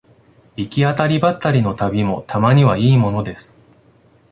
[0.57, 3.55] 行き当たりばったりの旅もたまにはいいものです